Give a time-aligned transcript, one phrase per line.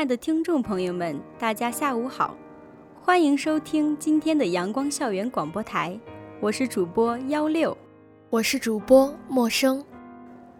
[0.00, 2.34] 爱的听众朋友们，大家下午好，
[3.02, 6.00] 欢迎收听今天的阳光校园广播台，
[6.40, 7.76] 我是主播幺六，
[8.30, 9.84] 我是主播陌生。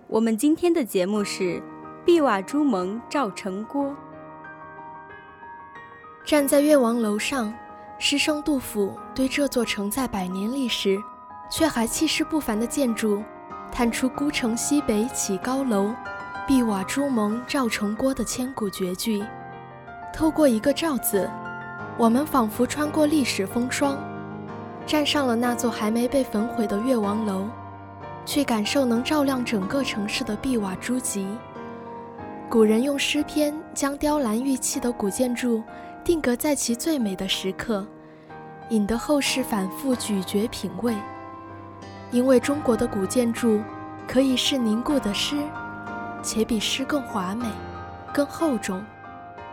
[0.08, 1.62] 我们今天的节目是
[2.04, 3.96] 碧瓦朱蒙照城郭。
[6.22, 7.50] 站在越王楼上，
[7.98, 11.02] 诗生杜甫对这座承载百年历史
[11.50, 13.22] 却还气势不凡的建筑，
[13.72, 15.90] 探出孤城西北起高楼。
[16.46, 19.24] 碧瓦朱蒙照城郭的千古绝句，
[20.12, 21.28] 透过一个“照”字，
[21.96, 23.98] 我们仿佛穿过历史风霜，
[24.86, 27.46] 站上了那座还没被焚毁的越王楼，
[28.26, 31.26] 去感受能照亮整个城市的碧瓦朱脊。
[32.48, 35.62] 古人用诗篇将雕栏玉砌的古建筑
[36.04, 37.86] 定格在其最美的时刻，
[38.70, 40.94] 引得后世反复咀嚼品味。
[42.10, 43.60] 因为中国的古建筑
[44.06, 45.36] 可以是凝固的诗。
[46.22, 47.46] 且比诗更华美、
[48.12, 48.84] 更厚重、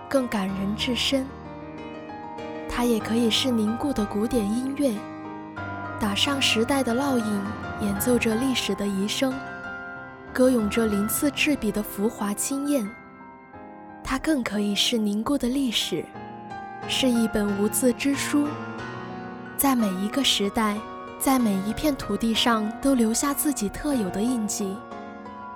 [0.09, 1.25] 更感人至深。
[2.69, 4.93] 它也可以是凝固的古典音乐，
[5.99, 7.41] 打上时代的烙印，
[7.81, 9.33] 演奏着历史的遗声，
[10.31, 12.87] 歌咏着鳞次栉比的浮华惊艳。
[14.03, 16.05] 它更可以是凝固的历史，
[16.87, 18.47] 是一本无字之书，
[19.57, 20.77] 在每一个时代，
[21.19, 24.77] 在每一片土地上都留下自己特有的印记。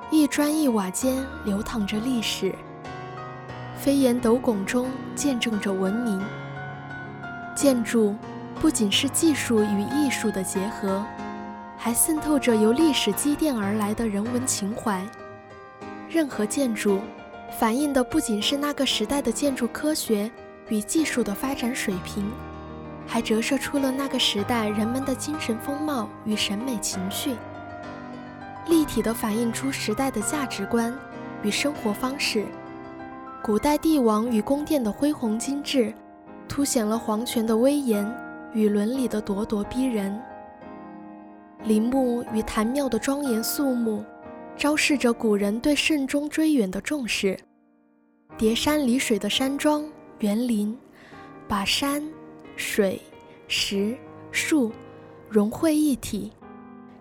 [0.10, 2.54] 一砖一瓦间流淌着历史，
[3.82, 6.24] 飞檐斗拱中见证着文明。
[7.56, 8.16] 建筑
[8.60, 11.04] 不仅是技术与艺术的结合，
[11.76, 15.04] 还渗透着由历史积淀而来的人文情怀。
[16.08, 17.02] 任何建筑
[17.58, 20.30] 反映的不仅是那个时代的建筑科学
[20.70, 22.32] 与技术的发展水平，
[23.08, 27.36] 还折射出了那个时代人们的精神风貌与审美情趣。
[28.68, 30.96] 立体地反映出时代的价值观
[31.42, 32.46] 与生活方式。
[33.44, 35.92] 古代帝王与宫殿的恢宏精致，
[36.48, 38.06] 凸显了皇权的威严
[38.54, 40.22] 与伦理的咄咄逼人。
[41.64, 44.06] 陵墓与坛庙的庄严肃穆，
[44.56, 47.36] 昭示着古人对慎终追远的重视。
[48.38, 49.84] 叠山离水的山庄
[50.20, 50.78] 园林，
[51.48, 52.04] 把山、
[52.56, 53.02] 水、
[53.48, 53.98] 石、
[54.30, 54.72] 树
[55.28, 56.32] 融汇一体。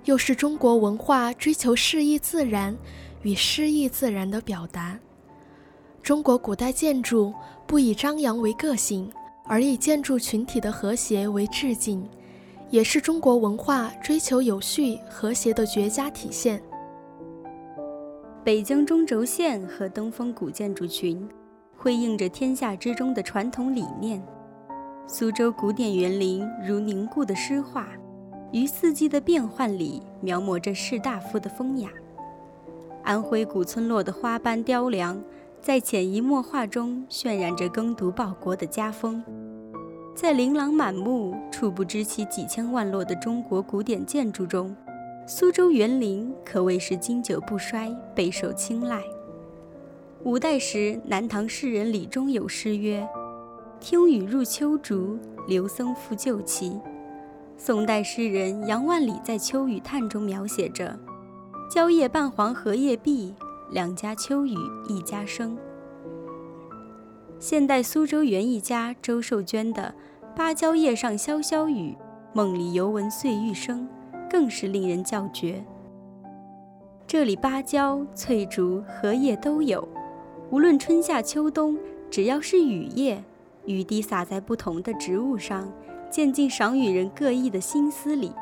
[0.06, 2.74] 又是中国文化追求适意自然
[3.20, 4.98] 与诗意自然的表达。
[6.03, 7.33] 中国古代建筑
[7.66, 9.11] 不以张扬为个性，
[9.44, 12.09] 而以建筑群体的和谐为致敬，
[12.71, 16.61] 也是中国文化追求有序和谐的绝佳体现。
[18.43, 21.28] 北京中轴线和登峰古建筑群，
[21.77, 24.22] 辉映着天下之中的传统理念。
[25.06, 27.87] 苏州古典园林如凝固的诗画。
[28.53, 31.88] 于四季的变换里描摹着士大夫的风雅，
[33.05, 35.22] 安徽古村落的花斑雕梁，
[35.62, 39.22] 在潜移默化中渲染着耕读报国的家风。
[40.15, 44.75] 在琳琅满目、触不知其几千万落的中国古典建筑中，
[45.26, 49.03] 苏州园林可谓是经久不衰，备受青睐。
[50.25, 53.06] 五代时，南唐诗人李忠有诗曰
[53.81, 56.81] ：“听雨入秋竹，刘僧复旧棋。”
[57.59, 60.99] 宋代诗人杨万里在《秋雨叹》中描写着
[61.70, 63.34] “蕉叶半黄荷叶碧，
[63.70, 64.54] 两家秋雨
[64.88, 65.56] 一家生”。
[67.38, 69.94] 现代苏州园艺家周寿娟的
[70.36, 71.97] “芭蕉叶上潇潇雨，
[72.32, 73.88] 梦里犹闻碎玉声”
[74.28, 75.64] 更是令人叫绝。
[77.06, 79.88] 这里芭蕉、翠竹、荷叶都有，
[80.50, 81.76] 无论春夏秋冬，
[82.11, 83.25] 只要是雨夜，
[83.64, 85.69] 雨滴洒在不同的植物上。
[86.11, 88.32] 渐进赏雨人各异的心思里，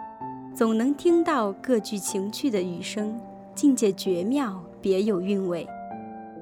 [0.55, 3.21] 总能听到各具情趣的雨声，
[3.55, 5.69] 境界绝妙，别有韵味。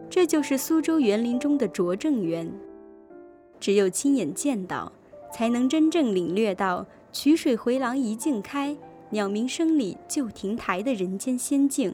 [0.09, 2.49] 这就是苏州园林中的拙政园。
[3.59, 4.93] 只有亲眼见到，
[5.33, 8.77] 才能真正领略到“曲水回廊一径开，
[9.11, 11.93] 鸟鸣声里旧亭台”的人间仙境。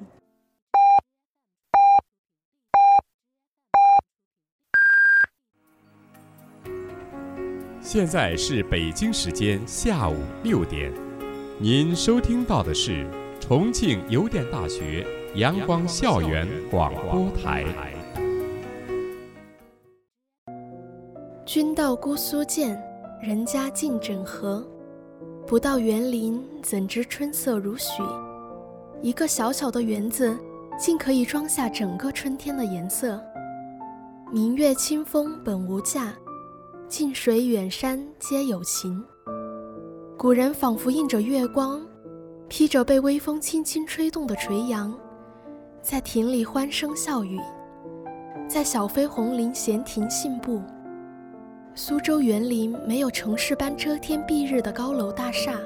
[7.81, 10.93] 现在是北京时间下午六点，
[11.59, 13.07] 您收听到的是
[13.41, 17.65] 重庆邮电大学阳光校园广播台。
[21.47, 22.79] 君道姑苏见，
[23.23, 24.63] 人家尽整合。
[25.47, 28.03] 不到园林，怎知春色如许？
[29.01, 30.37] 一个小小的园子，
[30.79, 33.19] 竟可以装下整个春天的颜色。
[34.31, 36.13] 明月清风本无价，
[36.89, 39.03] 近水远山皆有情。
[40.19, 41.81] 古人仿佛映着月光，
[42.51, 44.95] 披着被微风轻轻吹动的垂杨，
[45.83, 47.41] 在亭里欢声笑语，
[48.49, 50.63] 在小飞红林闲庭信步。
[51.75, 55.59] 苏州园林没有城市般遮天蔽日的高楼大厦，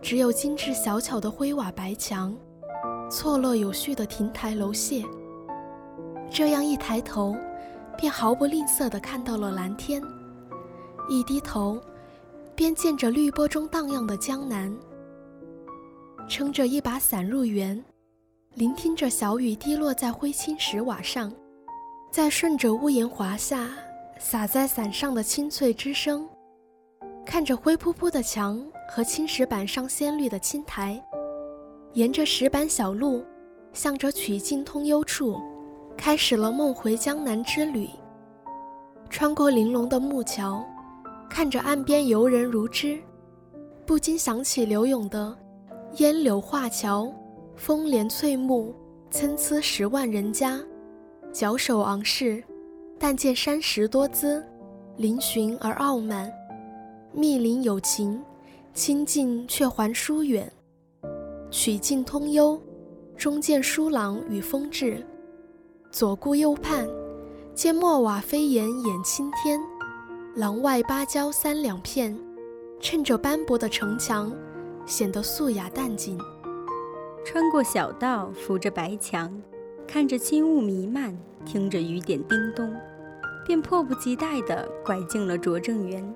[0.00, 2.34] 只有精致小巧的灰瓦白墙，
[3.10, 5.04] 错落有序的亭台楼榭。
[6.30, 7.36] 这样一抬头，
[7.98, 10.00] 便毫不吝啬地看到了蓝天；
[11.10, 11.78] 一低头，
[12.54, 14.74] 便见着绿波中荡漾的江南。
[16.26, 17.84] 撑着一把伞入园，
[18.54, 21.32] 聆听着小雨滴落在灰青石瓦上，
[22.10, 23.70] 再顺着屋檐滑下。
[24.18, 26.28] 洒在伞上的清脆之声，
[27.26, 31.02] 看着灰扑扑的墙和青石板上鲜绿的青苔，
[31.94, 33.24] 沿着石板小路，
[33.72, 35.40] 向着曲径通幽处，
[35.96, 37.88] 开始了梦回江南之旅。
[39.10, 40.64] 穿过玲珑的木桥，
[41.28, 43.02] 看着岸边游人如织，
[43.84, 45.36] 不禁想起柳永的
[45.98, 47.12] “烟柳画桥，
[47.56, 48.74] 风帘翠幕，
[49.10, 50.60] 参差十万人家，
[51.32, 52.42] 脚首昂视。”
[52.98, 54.40] 但见山石多姿，
[54.96, 56.32] 嶙峋而傲慢，
[57.12, 58.22] 密林有情，
[58.74, 60.48] 亲近却还疏远。
[61.50, 62.60] 曲径通幽，
[63.16, 65.04] 中见疏朗与风致。
[65.90, 66.88] 左顾右盼，
[67.56, 69.60] 见墨瓦飞檐掩青天，
[70.36, 72.16] 廊外芭蕉三两片，
[72.80, 74.32] 衬着斑驳的城墙，
[74.86, 76.16] 显得素雅淡静。
[77.24, 79.40] 穿过小道，扶着白墙，
[79.86, 82.74] 看着轻雾弥漫，听着雨点叮咚。
[83.44, 86.14] 便迫不及待地拐进了拙政园。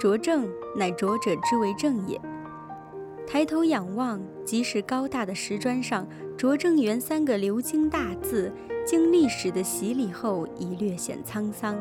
[0.00, 2.18] 拙政乃拙者之为政也。
[3.26, 6.06] 抬头仰望，即使高大的石砖上
[6.38, 8.50] “拙政园”三个鎏金大字，
[8.86, 11.76] 经历史的洗礼后已略显沧桑，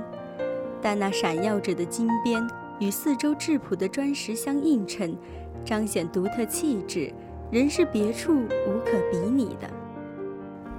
[0.81, 2.45] 但那闪耀着的金边
[2.79, 5.15] 与四周质朴的砖石相映衬，
[5.63, 7.13] 彰显独特气质，
[7.49, 8.33] 人是别处
[8.67, 9.69] 无可比拟的。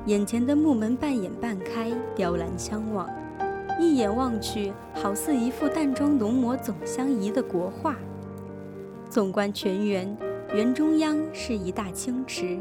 [0.05, 3.09] 眼前的木门半掩半开，雕栏相望。
[3.81, 7.97] 一眼望去，好似一幅淡妆浓抹总相宜的国画。
[9.09, 10.15] 纵观全园，
[10.53, 12.59] 园中央是一大清池，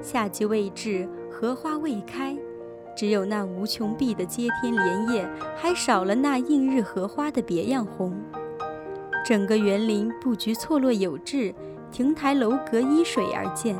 [0.00, 2.34] 夏季未至，荷花未开，
[2.96, 8.16] 只有那无穷碧的接天莲叶，还少了那映日荷花的别样红。
[9.26, 11.52] 整个园林布局错落有致，
[11.90, 13.76] 亭台楼阁依水而建，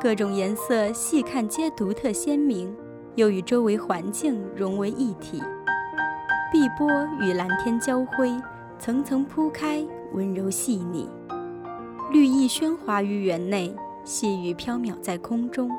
[0.00, 2.74] 各种颜色细看皆独特鲜明，
[3.16, 5.42] 又与周围环境融为一体。
[6.52, 6.88] 碧波
[7.20, 8.30] 与蓝天交辉，
[8.78, 11.08] 层层铺开，温柔细腻。
[12.12, 15.70] 绿意喧哗于园内，细雨飘渺在空中。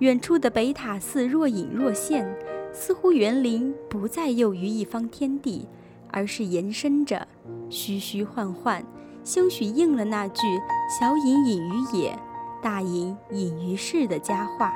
[0.00, 2.28] 远处的北塔寺若隐若现，
[2.72, 5.66] 似乎园林不再囿于一方天地，
[6.10, 7.26] 而是延伸着，
[7.70, 8.84] 虚虚幻幻，
[9.26, 12.16] 兴许应了那句“小隐隐于野，
[12.62, 14.72] 大隐隐于市”的佳话。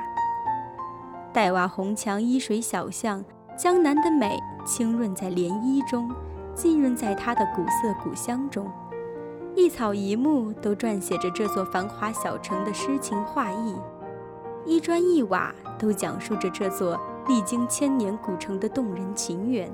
[1.31, 3.23] 黛瓦红墙，依水小巷。
[3.57, 6.11] 江南的美浸润在涟漪中，
[6.53, 8.69] 浸润在它的古色古香中，
[9.55, 13.75] 一草一木都撰写着这座繁华小城的诗情画意，
[14.65, 19.71] 一砖一瓦都讲述着这座历经千年古城的动人情缘。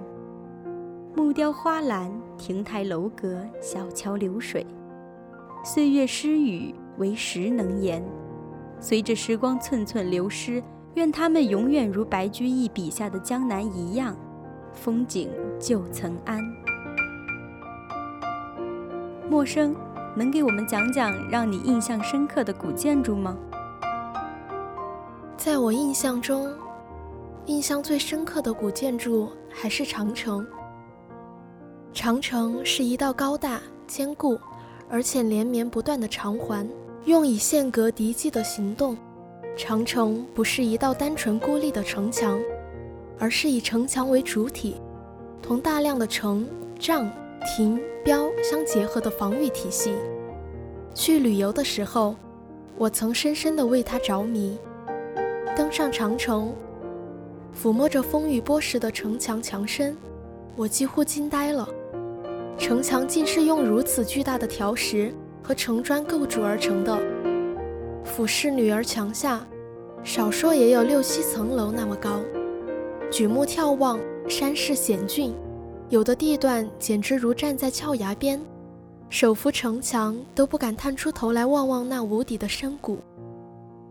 [1.16, 4.66] 木雕花篮，亭台楼阁，小桥流水，
[5.64, 8.04] 岁月诗语，唯时能言。
[8.80, 10.64] 随着时光寸寸流失。
[10.94, 14.18] 愿他们永远如白居易笔下的江南一样，
[14.74, 15.30] 风景
[15.60, 16.42] 旧曾谙。
[19.30, 19.76] 陌生，
[20.16, 23.38] 能给我们讲讲让你印象深刻的古建筑吗？
[25.38, 26.52] 在我印象中，
[27.46, 30.44] 印象最深刻的古建筑还是长城。
[31.94, 34.38] 长城是一道高大、坚固，
[34.90, 36.68] 而且连绵不断的长环，
[37.06, 38.96] 用以限隔敌机的行动。
[39.56, 42.40] 长城不是一道单纯孤立的城墙，
[43.18, 44.76] 而是以城墙为主体，
[45.42, 47.12] 同大量的城障、
[47.44, 49.96] 亭标相结合的防御体系。
[50.94, 52.16] 去旅游的时候，
[52.78, 54.58] 我曾深深地为它着迷。
[55.56, 56.54] 登上长城，
[57.60, 59.98] 抚摸着风雨剥蚀的城墙墙身，
[60.58, 61.70] 我几乎惊呆了。
[62.58, 67.00] 城墙竟是用如此巨大的条石和城砖构筑而成的。
[68.04, 69.46] 俯视女儿墙下，
[70.04, 72.20] 少说也有六七层楼那么高。
[73.12, 75.34] 举目眺望，山势险峻，
[75.90, 78.42] 有的地段简直如站在峭崖边，
[79.10, 82.98] 手扶城墙都不敢探出头来望望那无底的深谷。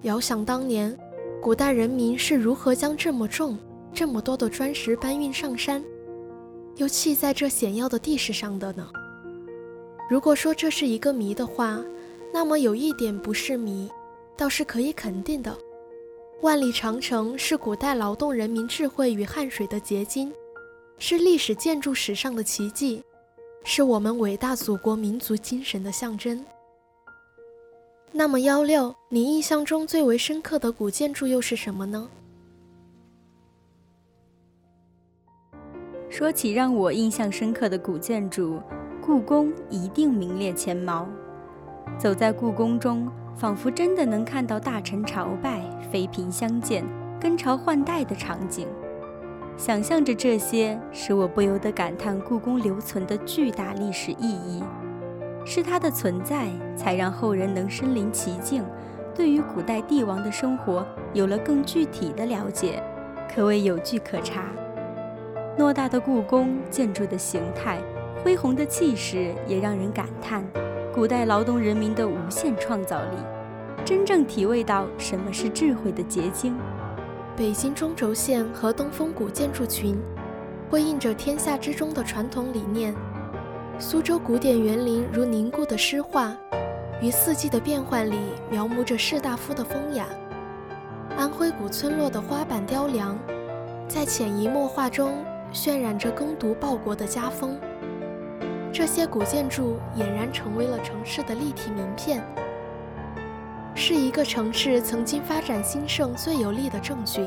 [0.02, 0.94] 遥想当年，
[1.40, 3.56] 古代人民是如何将这么重、
[3.92, 5.82] 这么多的砖石搬运上山，
[6.76, 8.88] 又砌在这险要的地势上的呢？
[10.08, 11.82] 如果说这是一个谜的话，
[12.32, 13.90] 那么有一点不是谜，
[14.36, 15.56] 倒是可以肯定的：
[16.42, 20.32] 万里长城是古代劳动人民智慧与汗水的结晶，
[20.98, 23.02] 是历史建筑史上的奇迹，
[23.64, 26.44] 是我们伟大祖国民族精神的象征。
[28.12, 32.08] 那么幺六，你印象中最为深刻的古建筑又是什么呢？
[36.18, 38.58] 说起让我印象深刻的古建筑，
[39.02, 41.06] 故宫一定名列前茅。
[41.98, 43.06] 走在故宫中，
[43.36, 45.60] 仿佛真的能看到大臣朝拜、
[45.92, 46.82] 妃嫔相见、
[47.20, 48.66] 更朝换代的场景。
[49.58, 54.64] 想象着这些，使我不由得感叹故宫留存的巨大历史意义。
[55.44, 58.64] 是它的存在，才让后人能身临其境，
[59.14, 60.82] 对于古代帝王的生活
[61.12, 62.82] 有了更具体的了解，
[63.28, 64.46] 可谓有据可查。
[65.58, 67.78] 偌大的故宫建筑的形态、
[68.22, 70.44] 恢宏的气势，也让人感叹
[70.94, 73.16] 古代劳动人民的无限创造力，
[73.82, 76.54] 真正体味到什么是智慧的结晶。
[77.34, 79.98] 北京中轴线和东风古建筑群，
[80.70, 82.94] 辉映着天下之中的传统理念。
[83.78, 86.36] 苏州古典园林如凝固的诗画，
[87.00, 88.18] 于四季的变换里
[88.50, 90.06] 描摹着士大夫的风雅。
[91.16, 93.18] 安徽古村落的花板雕梁，
[93.88, 95.14] 在潜移默化中
[95.56, 97.58] 渲染着耕读报国的家风。
[98.70, 102.22] 这些古建筑俨然成为了城市的立体名片，
[103.74, 107.26] 是一个城市曾经发展兴盛最有力的证据。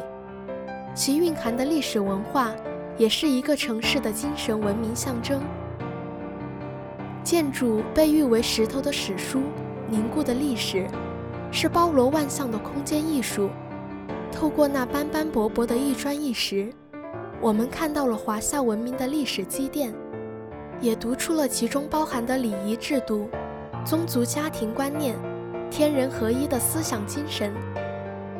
[0.94, 2.52] 其蕴含的历史文化，
[3.00, 5.42] 也是一个城市的精神文明象征。
[7.24, 9.42] 建筑被誉为石头的史书，
[9.88, 10.86] 凝固的历史，
[11.52, 13.50] 是包罗万象的空间艺术。
[14.32, 16.72] 透过那斑斑驳驳的一砖一石，
[17.42, 19.94] 我们看到了华夏文明的历史积淀，
[20.82, 23.30] 也读出了其中包含的礼仪制度、
[23.86, 25.16] 宗族家庭观念、
[25.72, 27.54] 天人合一的思想精神。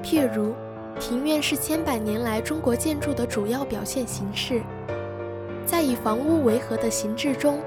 [0.04, 0.54] 譬如，
[1.00, 4.62] 庭院是千百年来中国建筑的主要表现形式，
[5.66, 7.60] 在以房屋为核的形制中。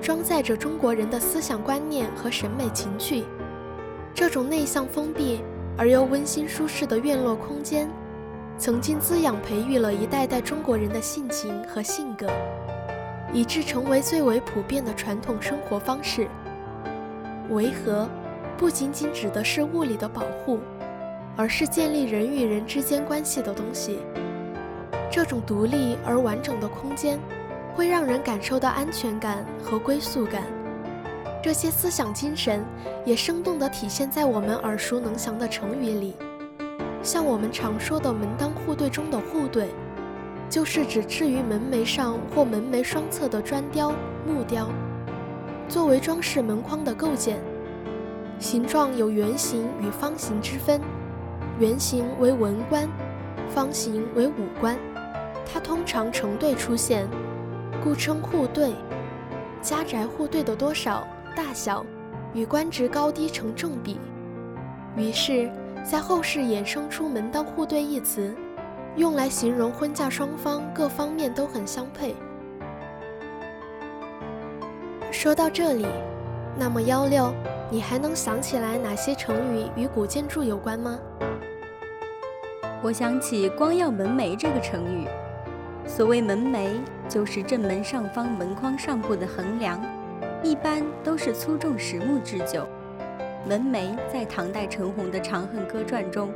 [0.00, 3.24] 装载着中国人的思想观念和审美情趣，
[4.12, 5.40] 这种内向封闭
[5.78, 7.88] 而又温馨舒适的院落空间，
[8.58, 12.28] 曾经滋养培育了一代代中国人的性情和性格，
[13.32, 16.28] 以致成为最为普遍的传统生活方式。
[17.50, 18.08] 维和
[18.56, 20.60] 不仅仅指的是物理的保护，
[21.36, 23.98] 而是建立人与人之间关系的东西。
[25.10, 27.18] 这种独立而完整的空间。
[27.76, 30.44] 会让人感受到安全感和归宿感，
[31.42, 32.64] 这些思想精神
[33.04, 36.14] 也生动地体现在我们耳熟能详的成语里。
[37.04, 39.68] 像我们常说的“门当户对”中的“户对”，
[40.48, 43.92] 就是指置于门楣上或门楣双侧的砖雕、
[44.26, 44.70] 木雕，
[45.68, 47.38] 作为装饰门框的构件。
[48.38, 50.80] 形状有圆形与方形之分，
[51.58, 52.88] 圆形为文官，
[53.50, 54.76] 方形为武官。
[55.44, 57.06] 它通常成对出现。
[57.82, 58.72] 故称户对，
[59.60, 61.06] 家宅户对的多少、
[61.36, 61.84] 大小，
[62.32, 64.00] 与官职高低成正比。
[64.96, 65.50] 于是，
[65.84, 68.34] 在后世衍生出“门当户对”一词，
[68.96, 72.16] 用来形容婚嫁双方各方面都很相配。
[75.12, 75.86] 说到这里，
[76.58, 77.34] 那么幺六，
[77.70, 80.98] 你还能想起来哪些成语与古建筑有关吗？
[82.82, 85.06] 我想起“光耀门楣”这个成语。
[85.86, 89.78] 所谓门楣，就是正门上方门框上部的横梁，
[90.42, 92.66] 一般都是粗重实木制就。
[93.46, 96.32] 门楣在唐代陈洪的《长恨歌传》中，“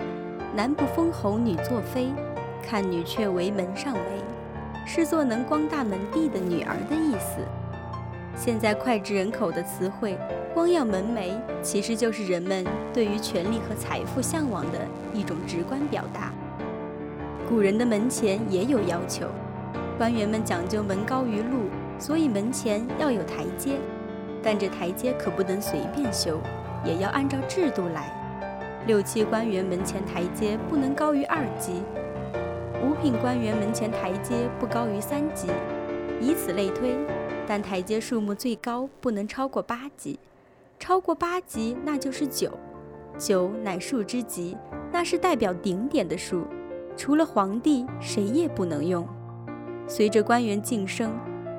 [0.55, 2.09] 男不封侯，女作妃，
[2.63, 3.99] 看女却为门上楣”，
[4.85, 7.41] 是做能光大门第的女儿的意思。
[8.37, 10.19] 现在脍炙人口的词汇
[10.53, 11.31] “光耀门楣”，
[11.63, 12.63] 其实就是人们
[12.93, 14.79] 对于权力和财富向往的
[15.15, 16.31] 一种直观表达。
[17.49, 19.27] 古人的门前也有要求，
[19.97, 23.79] 官员们讲究门高于路，所以门前要有台阶，
[24.43, 26.39] 但这台阶可不能随便修，
[26.85, 28.13] 也要按照制度来。
[28.87, 31.83] 六七官员门前台阶不能高于二级，
[32.83, 35.49] 五品官员门前台阶不高于三级，
[36.21, 36.97] 以此类推。
[37.47, 40.19] 但台阶数目最高不能超过八级，
[40.79, 42.51] 超过八级那就是九。
[43.19, 44.57] 九乃数之极，
[44.93, 46.47] 那是代表顶点的数，
[46.97, 49.07] 除了皇帝，谁也不能用。
[49.87, 51.13] 随着官员晋升，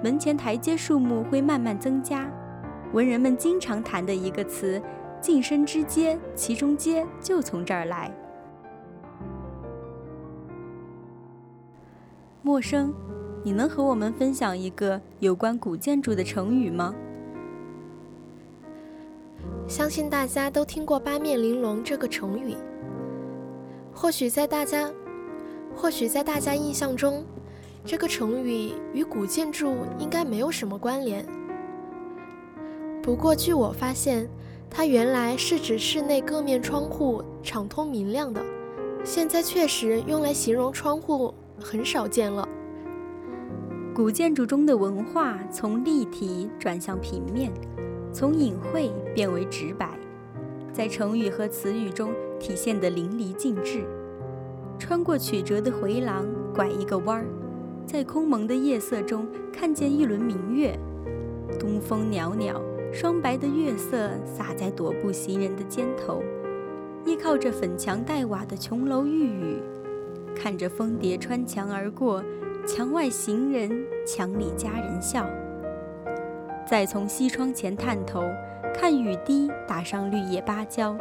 [0.04, 2.26] 门前台阶数目会慢慢增加。
[2.94, 4.82] 文人们经常谈的一个词
[5.22, 8.12] “晋身之阶”，其中“阶”就从这儿来。
[12.42, 12.94] 陌生，
[13.44, 16.96] 你能和我们分享一个有关古建筑的成语吗？
[19.68, 22.56] 相信大家都听过“八面玲珑”这个成语。
[23.94, 24.90] 或许在大家，
[25.76, 27.24] 或许在大家印象中，
[27.86, 31.26] 这个成语与古建筑应该没有什么关联。
[33.04, 34.28] 不过，据我发现，
[34.70, 38.42] 它原来是指室内各面窗户敞通明亮的，
[39.04, 42.48] 现在确实用来形容窗户很少见了。
[43.94, 47.52] 古建筑中的文化从立体转向平面。
[48.12, 49.88] 从隐晦变为直白，
[50.74, 53.86] 在成语和词语中体现得淋漓尽致。
[54.80, 57.28] 穿过曲折的回廊，拐一个弯儿，
[57.86, 60.76] 在空蒙的夜色中看见一轮明月。
[61.60, 62.60] 东风袅袅，
[62.92, 66.24] 霜白的月色洒在踱步行人的肩头。
[67.06, 69.64] 依靠着粉墙黛瓦的琼楼玉宇，
[70.36, 72.24] 看着蜂蝶穿墙而过，
[72.68, 73.72] 墙外行人，
[74.06, 75.26] 墙里佳人笑。
[76.70, 78.22] 再从西窗前探头，
[78.76, 80.96] 看雨滴打上绿叶芭蕉，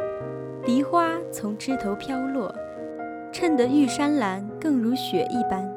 [0.65, 2.53] 梨花从枝头飘落，
[3.31, 5.69] 衬得玉山蓝更如雪一般。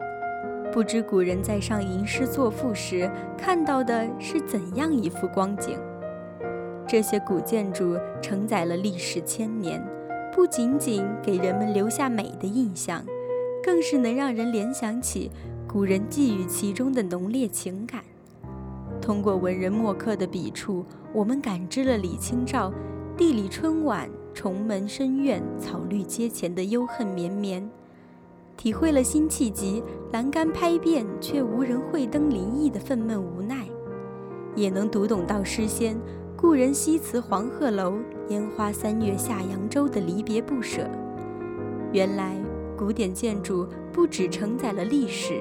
[0.73, 5.77] 不知古人在上吟诗作赋时看到的是怎样一幅光景？
[6.87, 9.83] 这些古建筑承载了历史千年，
[10.35, 13.03] 不仅仅给人们留下美的印象，
[13.63, 15.31] 更是能让人联想起
[15.67, 18.03] 古人寄予其中的浓烈情感。
[19.01, 22.73] 通过文人墨客的笔触，我们感知了李清照
[23.17, 27.69] “地里春晚，重门深院，草绿阶前”的忧恨绵绵，
[28.57, 33.67] 体会了辛弃疾“栏杆拍遍，却无人会登临意”的愤懑无奈，
[34.55, 35.97] 也能读懂到诗仙
[36.43, 40.91] “故人西辞黄鹤楼，烟花三月下扬州”的离别不舍。
[41.93, 42.35] 原来，
[42.77, 45.41] 古典建筑不只承载了历史，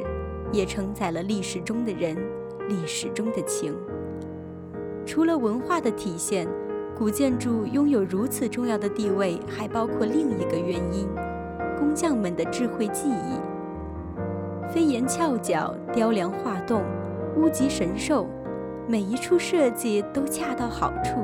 [0.52, 2.16] 也承载了历史中的人。
[2.70, 3.76] 历史中的情，
[5.04, 6.48] 除了文化的体现，
[6.96, 11.10] 古建筑拥有如此重要的地位，还包括另一个原因：
[11.80, 13.40] 工匠们的智慧技艺。
[14.72, 16.84] 飞檐翘角、雕梁画栋、
[17.38, 18.28] 屋脊神兽，
[18.88, 21.20] 每一处设计都恰到好处。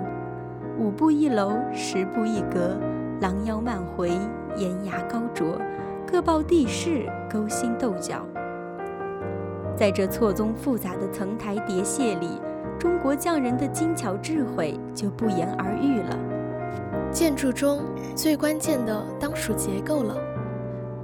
[0.80, 2.78] 五步一楼，十步一阁，
[3.20, 4.10] 廊腰漫回，
[4.56, 5.60] 檐牙高啄，
[6.06, 8.26] 各抱地势，勾心斗角。
[9.76, 12.30] 在这错综复杂的层台叠榭里，
[12.80, 16.18] 中国匠人的精巧智慧就不言而喻了。
[17.12, 17.82] 建筑中
[18.16, 20.16] 最关键的当属结构了。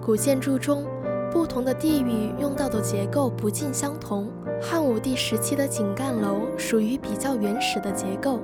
[0.01, 0.85] 古建筑中，
[1.31, 4.27] 不同的地域用到的结构不尽相同。
[4.61, 8.39] 汉武帝时期的井干楼属于比较原始的结构，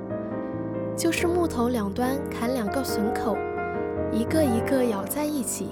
[0.96, 3.36] 就是木头两端砍两个榫口，
[4.12, 5.68] 一个一个咬在一起，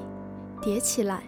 [0.62, 1.22] 叠起来。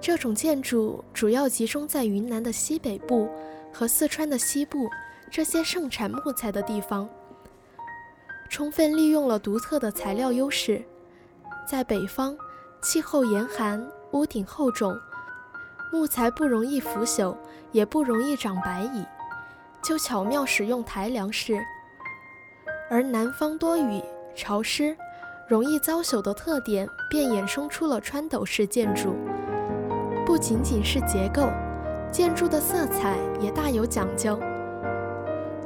[0.00, 3.28] 这种建筑主要集中在云南的西北部
[3.72, 4.88] 和四川的西部
[5.30, 7.08] 这些盛产木材的地方，
[8.50, 10.82] 充分利用了独特的材料优势。
[11.66, 12.36] 在北方，
[12.82, 14.96] 气候严寒，屋顶厚重，
[15.92, 17.36] 木材不容易腐朽，
[17.72, 19.04] 也不容易长白蚁，
[19.82, 21.54] 就巧妙使用抬梁式；
[22.90, 24.02] 而南方多雨、
[24.34, 24.96] 潮湿，
[25.48, 29.14] 容易遭朽的特点，便衍生出了穿斗式建筑。
[30.26, 31.48] 不仅仅是结构，
[32.10, 34.38] 建筑的色彩也大有讲究。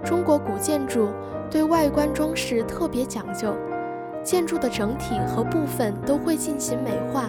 [0.05, 1.09] 中国古建筑
[1.51, 3.55] 对外观装饰特别讲究，
[4.23, 7.29] 建筑的整体和部分都会进行美化，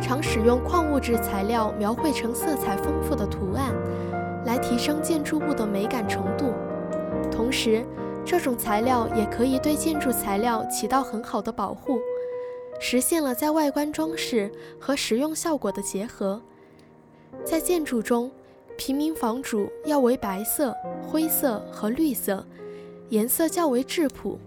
[0.00, 3.74] 常使用矿物质材料描绘成色彩丰富的图案，
[4.44, 6.52] 来提升建筑物的美感程度。
[7.30, 7.84] 同时，
[8.24, 11.98] 这种材料也可以对建筑材料起到很好的保护。
[12.78, 16.40] 实现了在外观装饰和实用效果的结合。
[17.42, 18.30] 在建筑中，
[18.76, 22.44] 平民房主要为白色、灰色和绿色，
[23.08, 24.38] 颜色较为质朴；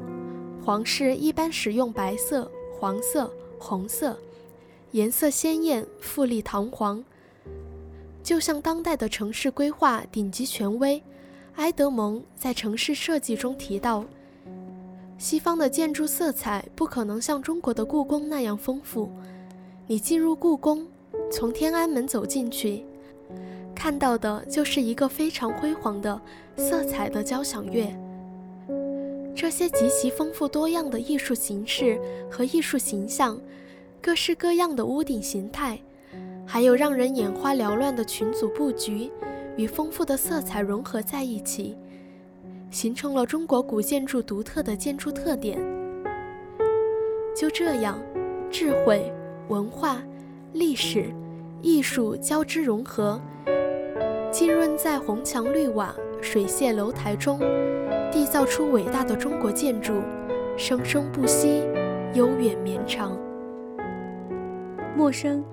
[0.63, 4.15] 皇室一般使用白色、黄色、红色，
[4.91, 7.03] 颜色鲜艳、富丽堂皇。
[8.23, 11.01] 就像当代的城市规划顶级权威
[11.55, 14.05] 埃德蒙在城市设计中提到。
[15.17, 19.09] 西方的建筑色彩不可能像中国的故宫那样丰富。
[19.85, 20.87] 你进入故宫，
[21.31, 22.85] 从天安门走进去，
[23.75, 26.21] 看到的就是一个非常辉煌的
[26.55, 27.91] 色彩的交响乐。
[29.35, 31.99] 这些极其丰富多样的艺术形式
[32.29, 33.39] 和艺术形象，
[34.01, 35.77] 各式各样的屋顶形态，
[36.45, 39.11] 还有让人眼花缭乱的群组布局，
[39.57, 41.77] 与丰富的色彩融合在一起，
[42.71, 45.59] 形成了中国古建筑独特的建筑特点。
[47.35, 47.99] 就这样，
[48.49, 49.13] 智慧、
[49.49, 50.01] 文化、
[50.53, 51.13] 历史、
[51.61, 53.21] 艺术交织融合，
[54.31, 57.39] 浸润在红墙绿瓦、水榭楼台中。
[58.11, 60.01] 缔造出伟大的中国建筑，
[60.57, 61.63] 生生不息，
[62.15, 63.15] 悠远绵长。
[64.95, 65.43] 陌生，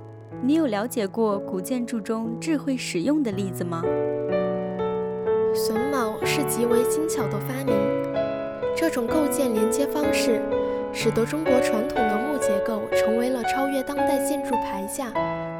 [0.42, 3.82] 你有了解过古建筑中智慧使用的例子吗？
[5.54, 7.74] 榫卯是极为精巧的发明，
[8.76, 10.42] 这种构建连接方式，
[10.92, 15.10] 使得中国传统的木结构成为了超越当代建筑排架、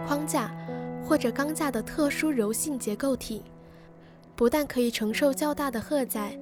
[0.06, 0.50] 框架
[1.02, 3.42] 或者钢架的特殊柔性结构体，
[4.34, 6.38] 不但可以承受较大的荷载。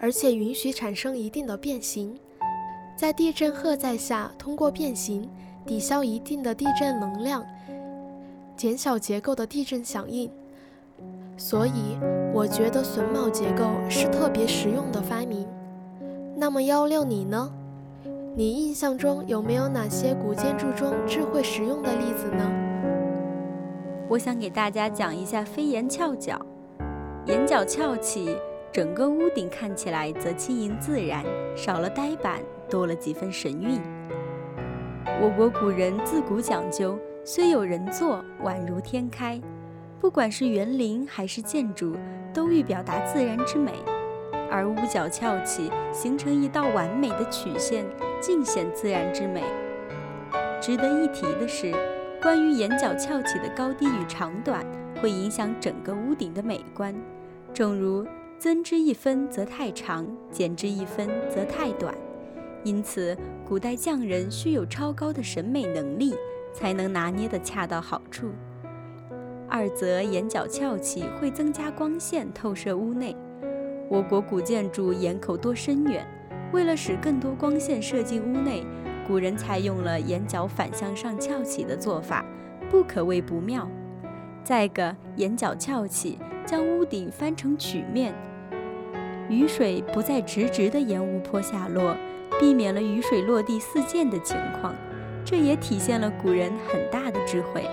[0.00, 2.14] 而且允许产生一定的变形，
[2.94, 5.26] 在地震荷载下，通过变形
[5.66, 7.44] 抵消一定的地震能量，
[8.56, 10.30] 减小结构的地震响应。
[11.36, 11.98] 所以，
[12.32, 15.48] 我觉得榫卯结构是特别实用的发明。
[16.36, 17.50] 那么幺六你呢？
[18.36, 22.50] 你印象中有没有哪些古建筑中智慧实用的例子呢？
[24.08, 26.38] 我想给大家讲一下飞檐翘角，
[27.26, 28.36] 檐角翘起。
[28.72, 31.24] 整个屋顶看起来则轻盈自然，
[31.56, 33.80] 少了呆板，多了几分神韵。
[35.22, 39.40] 我国古人自古讲究，虽有人作，宛如天开。
[40.00, 41.96] 不管是园林还是建筑，
[42.32, 43.72] 都欲表达自然之美，
[44.50, 47.84] 而屋角翘起，形成一道完美的曲线，
[48.20, 49.42] 尽显自然之美。
[50.60, 51.72] 值得一提的是，
[52.20, 54.66] 关于檐角翘起的高低与长短，
[55.00, 56.94] 会影响整个屋顶的美观，
[57.52, 58.06] 正如。
[58.36, 61.94] 增之一分则太长，减之一分则太短。
[62.64, 66.14] 因此，古代匠人需有超高的审美能力，
[66.52, 68.30] 才能拿捏得恰到好处。
[69.48, 73.14] 二则檐角翘起会增加光线透射屋内。
[73.90, 76.04] 我国古建筑檐口多深远，
[76.52, 78.64] 为了使更多光线射进屋内，
[79.06, 82.24] 古人采用了檐角反向上翘起的做法，
[82.70, 83.68] 不可谓不妙。
[84.42, 88.14] 再个，檐角翘起，将屋顶翻成曲面。
[89.28, 91.96] 雨水不再直直地沿屋坡下落，
[92.40, 94.74] 避免了雨水落地四溅的情况，
[95.24, 97.64] 这也体现了古人很大的智慧。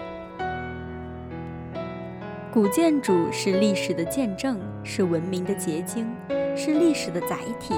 [2.52, 6.10] 古建筑是历史的见证，是文明的结晶，
[6.56, 7.74] 是历史的载体，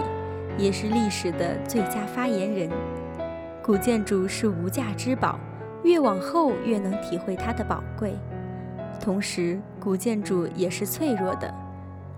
[0.57, 2.69] 也是历史的最佳发言人。
[3.61, 5.39] 古建筑是无价之宝，
[5.83, 8.13] 越往后越能体会它的宝贵。
[8.99, 11.53] 同时，古建筑也是脆弱的。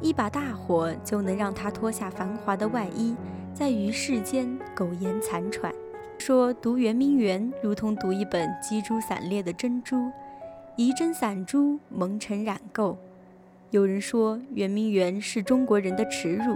[0.02, 3.16] 一把大火就能让它脱下繁华的外衣，
[3.58, 5.74] 在于世间苟延残喘。
[6.18, 10.12] 说读圆明园如同读一本积珠散裂的珍珠，
[10.76, 12.98] 一针散珠蒙尘染垢。
[13.70, 16.54] 有人说圆明园是中国人的耻辱，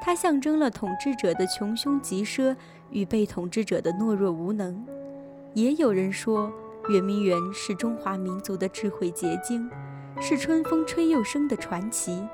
[0.00, 2.56] 它象征了统治者的穷凶极奢
[2.90, 4.82] 与被统治者的懦弱无能。
[5.52, 6.50] 也有人说
[6.88, 9.70] 圆明园是中华民族的智慧结晶，
[10.18, 12.26] 是春风吹又生的传奇。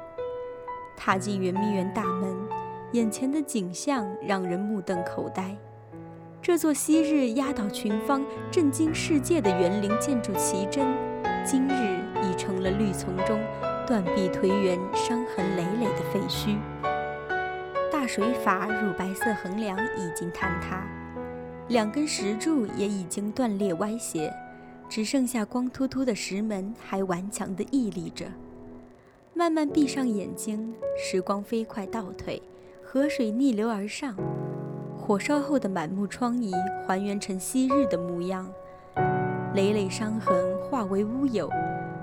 [0.96, 2.32] 踏进圆明园大门，
[2.94, 5.56] 眼前的景象让人目瞪口呆。
[6.40, 10.86] 这座昔日压倒群芳、震惊世界的园林建筑奇珍，
[11.44, 13.40] 今日已成了绿丛中
[13.84, 16.56] 断壁颓垣、伤痕累累的废墟。
[17.90, 20.86] 大水法乳白色横梁已经坍塌，
[21.66, 24.32] 两根石柱也已经断裂歪斜，
[24.88, 28.26] 只剩下光秃秃的石门还顽强地屹立着。
[29.32, 32.40] 慢慢闭上眼睛，时光飞快倒退，
[32.94, 34.14] 河水逆流而上，
[34.96, 36.52] 火烧后的满目疮痍
[36.86, 38.48] 还原成昔日的模样，
[39.52, 41.50] 累累伤痕化为乌有，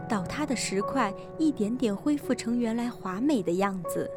[0.10, 4.12] 倒塌的石块一点点恢复成原来华美的样子。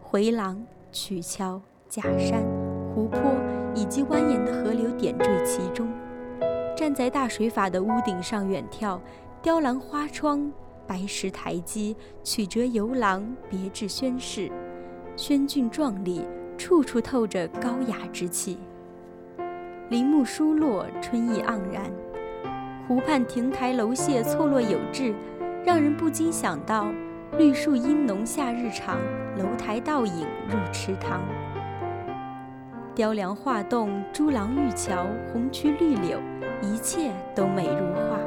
[0.00, 2.42] 回廊、曲桥、假山、
[2.94, 3.20] 湖泊
[3.74, 5.92] 以及蜿蜒的河流点缀其中，
[6.74, 8.98] 站在大水法的屋顶上远眺，
[9.42, 10.50] 雕栏花窗。
[10.86, 14.50] 白石台基，曲折游廊，别致轩饰，
[15.16, 16.22] 轩峻壮丽，
[16.58, 18.58] 处处透着高雅之气。
[19.88, 21.84] 林木疏落，春意盎然。
[22.88, 25.14] 湖畔亭台楼榭错落有致，
[25.64, 26.92] 让人不禁想到：
[27.38, 28.98] 绿树阴浓夏日长，
[29.38, 31.20] 楼台倒影入池塘。
[32.92, 36.18] 雕梁画栋，朱廊玉桥，红曲绿柳，
[36.60, 38.18] 一切都美如画。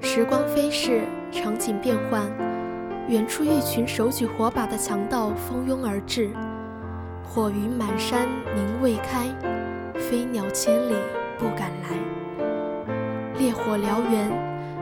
[0.00, 2.22] 时光飞逝，场景变换，
[3.08, 6.30] 远处一群手举火把的强盗蜂拥而至，
[7.22, 9.28] 火云满山凝未开，
[9.94, 10.94] 飞鸟千里
[11.38, 11.96] 不敢来。
[13.38, 14.28] 烈火燎原，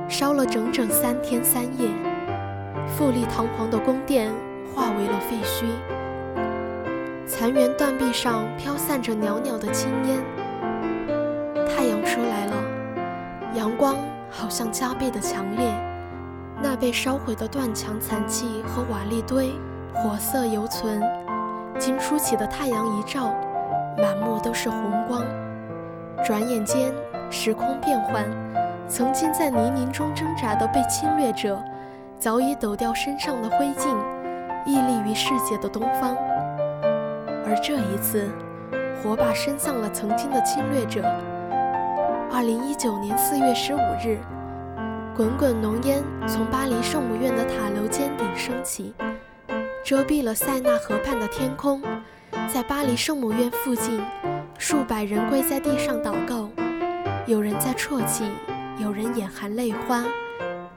[0.08, 1.90] 烧了整整三天三夜，
[2.86, 4.30] 富丽堂皇的宫殿
[4.74, 5.66] 化为了废墟。
[7.26, 10.24] 残垣断壁上飘散着袅袅的青烟。
[11.68, 12.56] 太阳出来了，
[13.54, 13.96] 阳光
[14.30, 15.93] 好像加倍的强烈。
[16.64, 19.52] 那被烧毁的断墙残砌和瓦砾堆，
[19.92, 20.98] 火色犹存。
[21.78, 23.34] 经初起的太阳一照，
[23.98, 25.22] 满目都是红光。
[26.24, 26.90] 转眼间，
[27.30, 28.24] 时空变幻，
[28.88, 31.62] 曾经在泥泞中挣扎的被侵略者，
[32.18, 33.94] 早已抖掉身上的灰烬，
[34.64, 36.16] 屹立于世界的东方。
[37.46, 38.26] 而这一次，
[39.02, 41.02] 火把伸向了曾经的侵略者。
[42.32, 44.18] 二零一九年四月十五日，
[45.16, 48.92] 滚滚浓烟从巴黎圣母院的塔楼尖顶升起。
[49.84, 51.80] 遮蔽了塞纳河畔的天空，
[52.52, 54.02] 在巴黎圣母院附近，
[54.58, 56.50] 数百人跪在地上祷告，
[57.26, 58.24] 有人在啜泣，
[58.78, 60.02] 有人眼含泪花。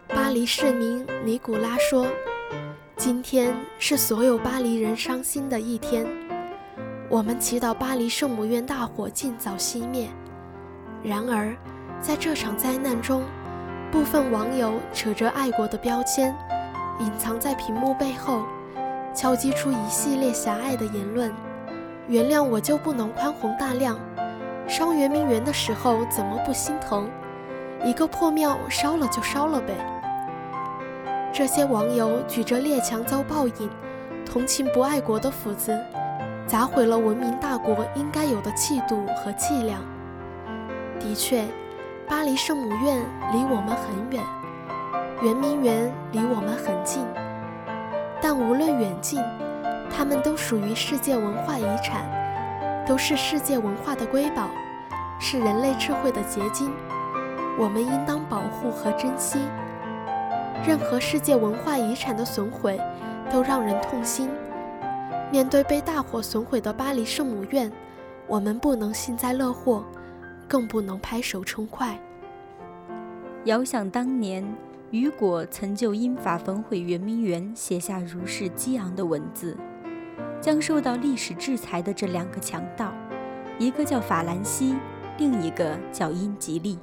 [0.09, 2.05] 巴黎市民尼古拉说
[2.95, 6.05] ：“今天是所有巴黎人伤心的一天，
[7.09, 10.07] 我们祈祷巴黎圣母院大火尽早熄灭。”
[11.01, 11.55] 然而，
[11.99, 13.23] 在这场灾难中，
[13.91, 16.35] 部分网友扯着爱国的标签，
[16.99, 18.43] 隐藏在屏幕背后。
[19.13, 21.33] 敲击出一系列狭隘的言论，
[22.07, 23.97] 原谅我就不能宽宏大量？
[24.67, 27.09] 烧圆明园的时候怎么不心疼？
[27.83, 29.73] 一个破庙烧了就烧了呗。
[31.33, 33.69] 这些网友举着列强遭报应、
[34.23, 35.75] 同情不爱国的斧子，
[36.45, 39.81] 砸毁了文明大国应该有的气度和气量。
[40.99, 41.43] 的确，
[42.09, 44.23] 巴黎圣母院离我们很远，
[45.21, 47.05] 圆明园离我们很近。
[48.21, 49.21] 但无论远近，
[49.89, 52.09] 它们都属于世界文化遗产，
[52.87, 54.49] 都是世界文化的瑰宝，
[55.19, 56.71] 是人类智慧的结晶。
[57.59, 59.39] 我们应当保护和珍惜。
[60.65, 62.79] 任何世界文化遗产的损毁，
[63.29, 64.29] 都让人痛心。
[65.29, 67.69] 面对被大火损毁的巴黎圣母院，
[68.27, 69.83] 我们不能幸灾乐祸，
[70.47, 71.99] 更不能拍手称快。
[73.45, 74.43] 遥想当年。
[74.91, 79.57] 雨果曾就英法焚毁圆明园写下如是激昂的文字，
[80.39, 82.93] 将受到历史制裁的这两个强盗，
[83.59, 84.77] 一个叫法兰西，
[85.17, 86.79] 另一个叫英吉利。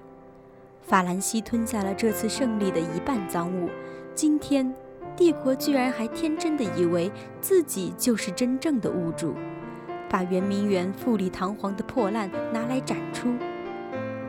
[0.83, 3.70] 法兰西吞下了这次胜利的一半赃物，
[4.14, 4.70] 今天
[5.16, 9.35] 帝国居然还天真的以为自己就是真正的物主，
[10.11, 13.33] 把圆明园富丽堂皇的破烂拿来展出。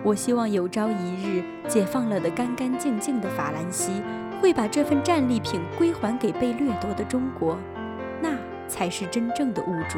[0.06, 4.04] 我希望有朝一日解放了的干干净净的法兰西，
[4.40, 7.58] 会把这份战利品归还给被掠夺的中国，
[8.22, 8.30] 那
[8.68, 9.98] 才是真正的物主。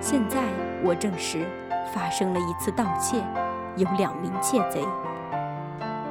[0.00, 0.44] 现在
[0.84, 1.44] 我证实，
[1.92, 3.20] 发生了一次盗窃，
[3.74, 4.84] 有两名窃贼。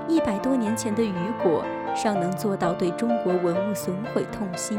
[0.10, 1.64] 一百多年前的雨果
[1.96, 4.78] 尚能做到对中国文物损毁痛心，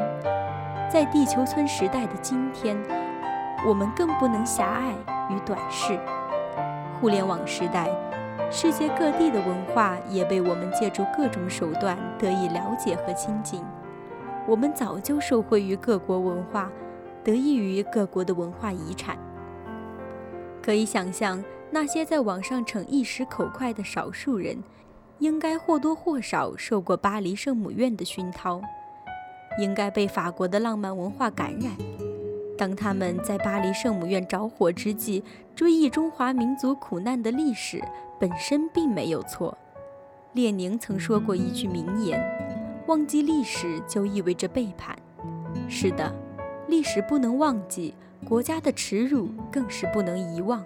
[0.92, 2.77] 在地球村时代的今天，
[3.66, 4.92] 我们更不能狭隘
[5.35, 5.99] 与短视。
[7.01, 7.88] 互联网时代。
[8.49, 13.61] 世界各地的文化也被我们借助各种手段得以了解和亲近。
[14.47, 16.71] 我们早就受惠于各国文化，
[17.25, 19.19] 得益于各国的文化遗产。
[20.63, 24.57] 可以想象，那些在网上逞一时口快的少数人，
[25.19, 28.63] 应该或多或少受过巴黎圣母院的熏陶，
[29.59, 31.73] 应该被法国的浪漫文化感染。
[32.57, 35.23] 当他们在巴黎圣母院着火之际，
[35.55, 37.83] 追忆中华民族苦难的历史，
[38.18, 39.57] 本身并没有错。
[40.33, 42.20] 列宁曾说过一句名言
[42.87, 44.96] ：“忘记历史就意味着背叛。”
[45.68, 46.14] 是的，
[46.68, 50.64] 历史不能忘记，国家的耻辱更是不能遗忘。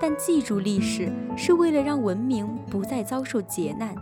[0.00, 3.94] 但记住历史，是为了让文明不再遭受劫难；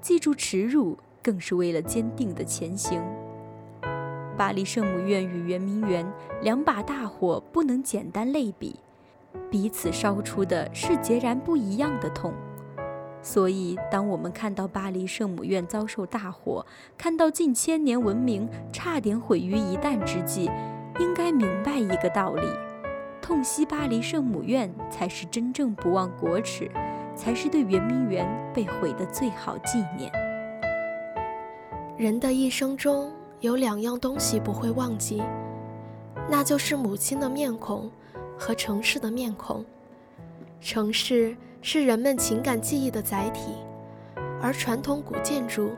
[0.00, 3.02] 记住耻辱，更是为了坚定的前行。
[4.36, 6.06] 巴黎圣母院与圆明园
[6.42, 8.78] 两把大火不能简单类比，
[9.50, 12.32] 彼此烧出的是截然不一样的痛。
[13.22, 16.64] 所以，当我们看到巴黎圣母院遭受大火，
[16.96, 20.50] 看到近千年文明差点毁于一旦之际，
[20.98, 22.46] 应该明白一个道理：
[23.20, 26.70] 痛惜巴黎圣母院，才是真正不忘国耻，
[27.14, 30.10] 才是对圆明园被毁的最好纪念。
[31.96, 33.12] 人的一生中。
[33.40, 35.22] 有两样东西不会忘记，
[36.30, 37.90] 那就是母亲的面孔
[38.38, 39.64] 和城市的面孔。
[40.60, 43.52] 城市是人们情感记忆的载体，
[44.40, 45.70] 而传统古建筑，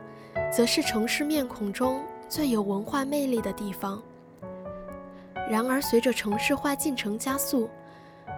[0.51, 4.01] 则是城市面孔中最有文化魅力的地方。
[5.49, 7.69] 然而，随着城市化进程加速，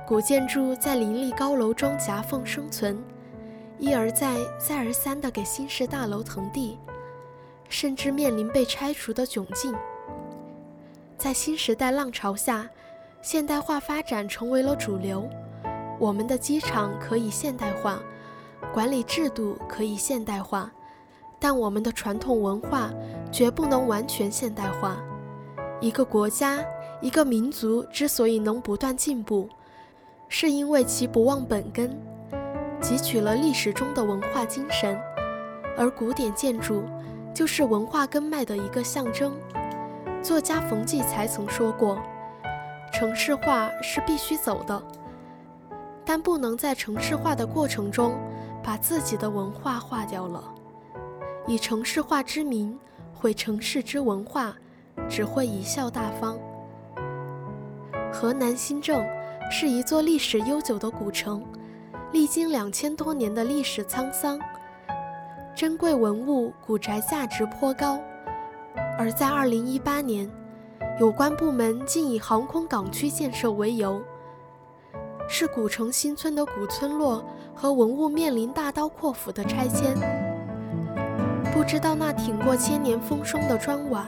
[0.08, 3.02] 古建筑在林立高楼中夹缝生存，
[3.78, 6.78] 一而再、再而三地给新式大楼腾地，
[7.68, 9.76] 甚至面临被拆除的窘境。
[11.18, 12.70] 在新时代浪潮下，
[13.22, 15.30] 现代化发展成为了主流。
[16.00, 18.00] 我们的机场可以现代化，
[18.74, 20.72] 管理制度可以现代化，
[21.38, 22.92] 但我们的传统文化
[23.32, 24.98] 绝不能完全现代化。
[25.80, 26.66] 一个国家、
[27.00, 29.48] 一个民族之所以能不断进步，
[30.28, 31.96] 是因为其不忘本根，
[32.82, 35.00] 汲取了历史中的文化精神，
[35.78, 36.84] 而古典建筑
[37.36, 39.32] 就是文化根脉的一个象征。
[40.24, 42.00] 作家冯骥才曾说过
[42.94, 44.82] ：“城市化是必须走的，
[46.06, 48.16] 但不能在城市化的过程中
[48.62, 50.44] 把自己的文化化掉了。
[51.48, 52.78] 以城市化之名
[53.14, 54.56] 毁城市之文化，
[55.10, 56.38] 只会贻笑大方。”
[58.14, 59.04] 河南新郑
[59.50, 61.44] 是一座历史悠久的古城，
[62.12, 64.40] 历经两千多年的历史沧桑，
[65.56, 68.00] 珍贵文物古宅价值颇高。
[68.98, 70.30] 而在二零一八年，
[71.02, 74.00] 有关部门竟以航空港区建设为由，
[75.28, 79.96] 是古城新村的古村落和文物面临大刀阔斧的拆迁。
[81.52, 84.06] 不知道那挺过千年风霜的砖瓦，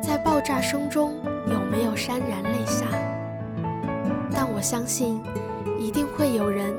[0.00, 1.16] 在爆炸声中
[1.48, 2.86] 有没有潸然泪下？
[4.30, 5.20] 但我相信，
[5.80, 6.72] 一定会有人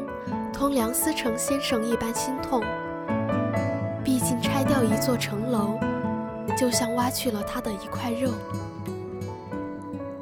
[0.54, 2.64] 同梁思成先生一般心痛。
[4.02, 5.78] 毕竟拆掉一座城楼。
[6.58, 8.30] 就像挖去了他的一块肉。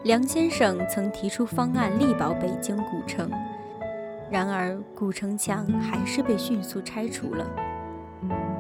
[0.03, 3.29] 梁先生曾提出方案力保北京古城，
[4.31, 7.45] 然而古城墙还是被迅速拆除了。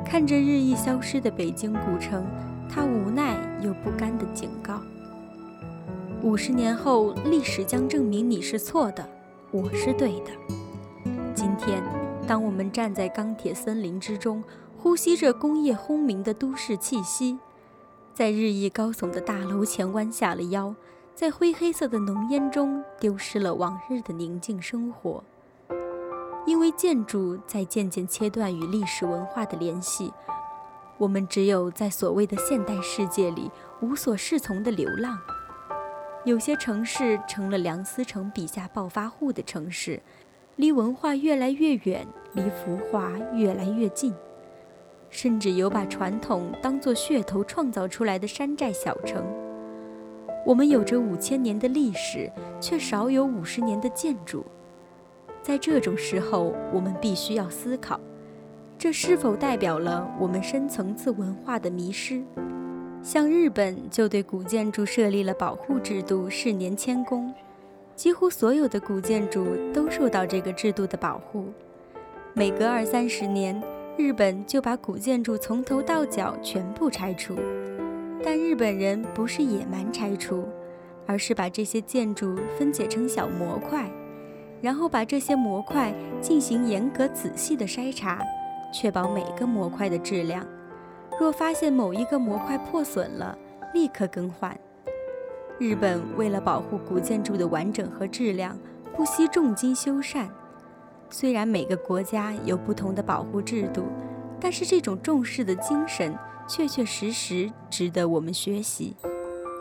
[0.05, 2.25] 看着日益消失的北京古城，
[2.69, 4.81] 他无奈又不甘地警告：
[6.21, 9.07] 五十年后，历史将证明你是错的，
[9.51, 10.31] 我是对的。
[11.33, 11.81] 今天，
[12.27, 14.43] 当我们站在钢铁森林之中，
[14.77, 17.39] 呼吸着工业轰鸣的都市气息。
[18.13, 20.75] 在日益高耸的大楼前弯下了腰，
[21.19, 25.21] 在灰黑色的浓烟中丢失了往日的宁静生活。
[26.45, 30.13] 因为建筑在渐渐切断与历史文化的联系，
[30.97, 33.51] 我们只有在所谓的现代世界里
[33.81, 35.19] 无所适从的流浪。
[36.23, 40.01] 有些城市成了梁思成笔下暴发户的城市，
[40.55, 44.15] 离文化越来越远，离浮华越来越近。
[45.09, 49.21] 甚至有把传统当作噱头创造出来的山寨小城。
[50.49, 52.27] 我们有着五千年的历史，
[52.59, 54.43] 却少有五十年的建筑。
[55.43, 57.99] 在这种时候，我们必须要思考：
[58.75, 62.23] 这是否代表了我们深层次文化的迷失？
[63.03, 67.31] 像日本就对古建筑设立了保护制度，世年迁宫，
[67.95, 71.45] 几乎所有的古建筑都受到这个制度的保护，
[72.33, 73.61] 每隔二三十年。
[73.97, 77.35] 日本就把古建筑从头到脚全部拆除，
[78.23, 80.47] 但日本人不是野蛮拆除，
[81.05, 83.89] 而是把这些建筑分解成小模块，
[84.61, 88.21] 然后把这些模块进行严格仔细的筛查，
[88.73, 90.45] 确保每个模块的质量。
[91.19, 93.37] 若发现某一个模块破损了，
[93.73, 94.57] 立刻更换。
[95.57, 98.57] 日本为了保护古建筑的完整和质量，
[98.95, 100.27] 不惜重金修缮。
[101.09, 103.83] 虽然每个国家有不同的保护制度，
[104.39, 106.15] 但是这种重视的精神
[106.49, 108.95] 确确实实值得我们学习。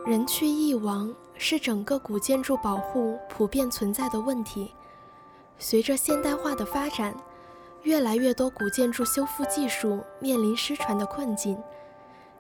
[0.07, 4.73] 人去意亡是整个古建筑保护普遍存在的问题。
[5.59, 7.15] 随着现代化的发展，
[7.83, 11.59] 越来越多古建筑修复技术面临失传的困境，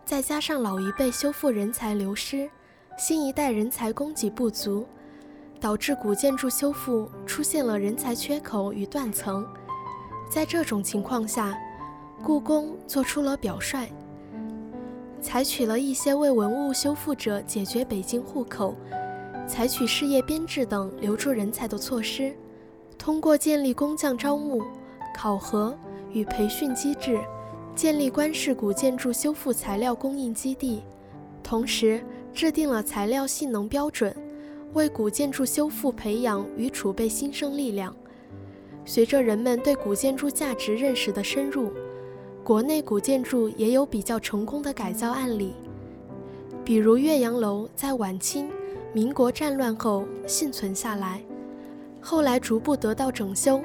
[0.04, 2.50] 再加上老一辈修复人才流失，
[2.98, 4.86] 新一代人才供给不足。
[5.60, 9.44] 导致古建筑修复出现了人才缺口与断层。
[10.30, 11.58] 在这种情况下，
[12.22, 13.88] 故宫做出了表率，
[15.20, 18.74] 采取了一些为文物修复者解决北京户口、
[19.46, 22.34] 采取事业编制等留住人才的措施。
[22.96, 24.62] 通过建立工匠招募、
[25.16, 25.76] 考核
[26.12, 27.20] 与培训机制，
[27.74, 30.82] 建立官式古建筑修复材料供应基地，
[31.42, 32.02] 同时
[32.32, 34.14] 制定了材料性能标准。
[34.74, 37.96] 为古建筑修复培养与储备新生力量。
[38.84, 41.72] 随着人们对古建筑价值认识的深入，
[42.48, 45.52] 国内古建筑也有比较成功的改造案例。
[46.64, 48.48] 比如岳阳楼在晚清、
[48.94, 51.20] 民国战乱后幸存下来，
[52.00, 53.60] 后来逐步得到整修，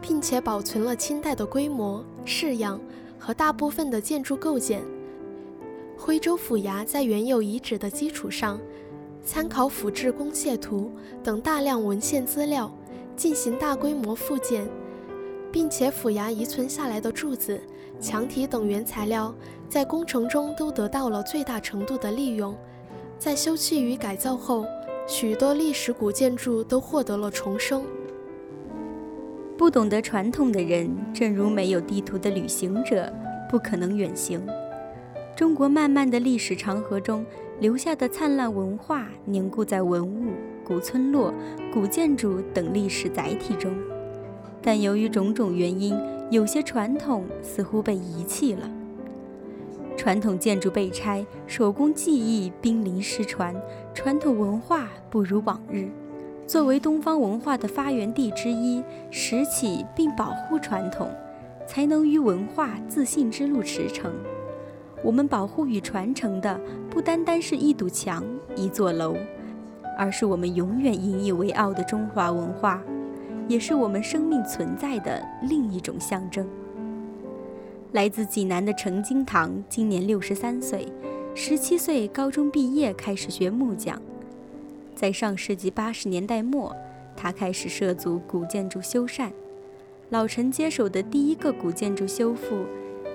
[0.00, 2.80] 并且保存了清代的规模、式样
[3.20, 4.82] 和大部分的建筑构件。
[5.96, 8.58] 徽州府衙在原有遗址的基础上。
[9.24, 10.90] 参考府志公谢图
[11.22, 12.68] 等大量文献资料，
[13.14, 14.68] 进行大规模复建，
[15.52, 17.60] 并且府衙遗存下来的柱子、
[18.00, 19.34] 墙体等原材料，
[19.68, 22.56] 在工程中都得到了最大程度的利用。
[23.18, 24.64] 在修葺与改造后，
[25.06, 27.84] 许多历史古建筑都获得了重生。
[29.56, 33.12] 不懂得传统的人，正如没有地图的旅行者，
[33.50, 34.40] 不可能远行。
[35.34, 37.26] 中国漫漫的历史长河中
[37.58, 40.32] 留下的灿烂文化，凝固在文物、
[40.64, 41.34] 古村落、
[41.72, 43.72] 古建筑等历史载体中。
[44.62, 45.98] 但由于种种原因，
[46.30, 48.68] 有些传统似乎被遗弃了。
[49.96, 53.54] 传统建筑被拆，手工技艺濒临失传，
[53.94, 55.88] 传统文化不如往日。
[56.46, 61.10] 作为东方文化的发源地之一，拾起并保护传统，
[61.66, 64.08] 才能于文化自信之路驰骋。
[65.02, 66.58] 我们保护与传承的，
[66.88, 68.24] 不单单是一堵墙、
[68.54, 69.16] 一座楼，
[69.98, 72.82] 而是我们永远引以为傲的中华文化，
[73.48, 76.46] 也是我们生命存在的另一种象征。
[77.92, 80.86] 来自济南的陈金堂今年六十三岁，
[81.34, 84.00] 十七岁高中毕业开始学木匠。
[84.94, 86.76] 在上世纪八十年代末，
[87.16, 89.30] 他开始涉足古建筑修缮。
[90.10, 92.64] 老陈接手的第一个古建筑修复，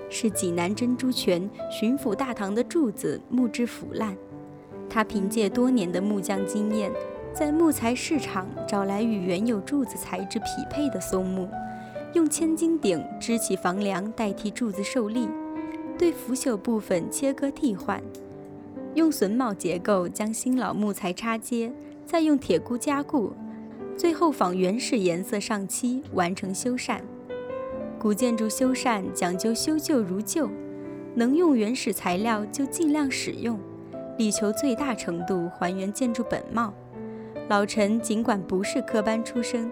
[0.09, 4.15] 是济南珍珠泉巡抚大堂的柱子木质腐烂。
[4.89, 6.91] 他凭借多年的木匠经验，
[7.33, 11.49] 在木材市场找来与原有柱子材质匹配的松木，
[12.13, 15.27] 用千斤顶支起房梁代替柱子受力，
[15.97, 17.99] 对腐朽部分切割替换。
[18.93, 21.73] 用榫卯结构将新老木材插接，
[22.05, 23.33] 再用铁箍加固，
[23.97, 26.99] 最后仿原始颜色上漆，完成修缮。
[27.97, 30.47] 古建筑修缮讲究修旧如旧，
[31.15, 33.59] 能用原始材料就尽量使用，
[34.19, 36.71] 力求最大程度还原建筑本貌。
[37.49, 39.71] 老陈尽管不是科班出身，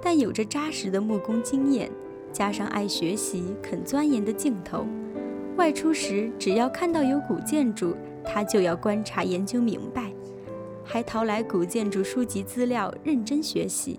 [0.00, 1.90] 但有着扎实的木工经验，
[2.32, 4.86] 加上爱学习、肯钻研的劲头，
[5.56, 7.94] 外出时只要看到有古建筑。
[8.22, 10.12] 他就要观察研究明白，
[10.84, 13.98] 还淘来古建筑书籍资料认真学习。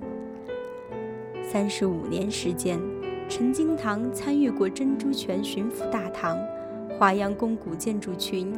[1.44, 2.80] 三十五年时间，
[3.28, 6.38] 陈经堂参与过珍珠泉巡抚大堂、
[6.98, 8.54] 华阳宫古建筑群、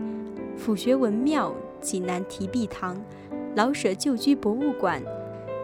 [0.55, 3.01] 府学文庙、济南提壁堂、
[3.55, 5.01] 老舍旧居博物馆、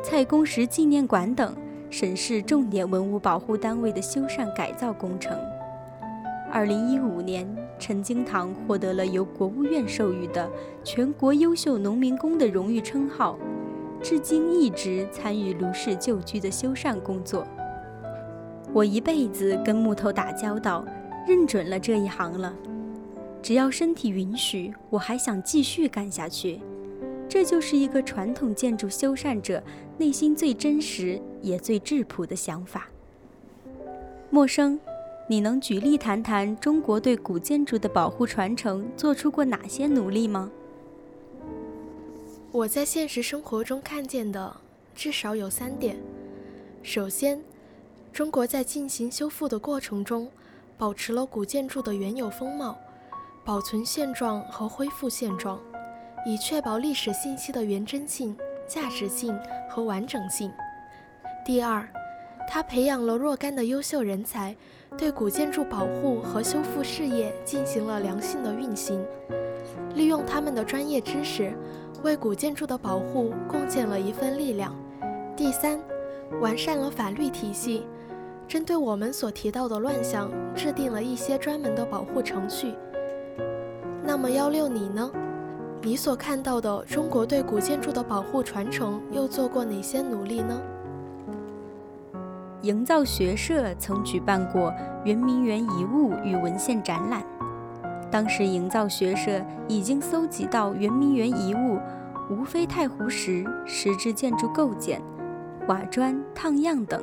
[0.03, 1.55] 蔡公时纪念馆等
[1.89, 5.35] 省市重点文物保护单位的修缮改造工程。
[6.51, 7.47] 二零一五年，
[7.79, 10.47] 陈经堂获得了由国务院授予的
[10.83, 13.37] 全国优秀农民工的荣誉称号，
[14.03, 17.45] 至今一直参与卢氏旧居的修缮工作。
[18.71, 20.85] 我一辈子跟木头打交道，
[21.27, 22.53] 认准了这一行了。
[23.41, 26.59] 只要身体允许，我还想继续干下去。
[27.29, 29.63] 这就是一个传统建筑修缮者
[29.97, 32.89] 内心最真实也最质朴的想法。
[34.29, 34.77] 陌生。
[35.31, 40.49] 你能举例谈谈中国对古建筑的保护传承做出过哪些努力吗？
[42.51, 44.55] 我在现实生活中看见的
[44.95, 45.95] 至少有三点。
[46.81, 47.39] 首先，
[48.11, 50.27] 中国在进行修复的过程中，
[50.79, 52.75] 保持了古建筑的原有风貌，
[53.45, 55.59] 保存现状和恢复现状，
[56.25, 58.35] 以确保历史信息的原真性、
[58.67, 59.37] 价值性
[59.69, 60.51] 和完整性。
[61.45, 61.87] 第二，
[62.47, 64.55] 他培养了若干的优秀人才。
[64.97, 69.05] 对古建筑保护和修复事业进行了良性的运行，
[69.93, 71.53] 利用他们的专业知识，
[72.01, 74.75] 为古建筑的保护贡献了一份力量。
[75.37, 75.79] 第三，
[76.41, 77.85] 完善了法律体系，
[78.47, 82.73] 针对我们所提到的乱象，制定了一些专门的保护程序。
[84.03, 85.09] 那么幺六你呢？
[85.81, 90.59] 你所看到的中国对古建筑的保护传承又做过哪些努力呢？
[92.63, 94.73] 营造学社曾举办过
[95.05, 97.23] 圆明园遗物与文献展览，
[98.11, 101.79] 当时营造学社已经搜集到圆明园遗物，
[102.29, 105.01] 无非太湖石、石质建筑构件、
[105.69, 106.99] 瓦砖、烫样等；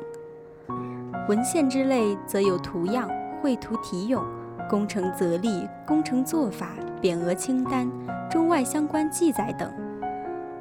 [1.27, 3.09] 文献之类则有图样、
[3.41, 4.23] 绘图题咏、
[4.69, 6.69] 工程则例、工程做法、
[7.01, 7.89] 匾额清单、
[8.29, 9.71] 中外相关记载等。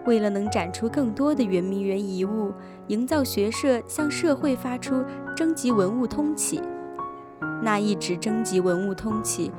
[0.04, 2.52] 为了能展出更多的圆明园遗物，
[2.86, 6.60] 营造学社向社会发出征集文物通启。
[7.62, 9.50] 那一纸征集文物通启，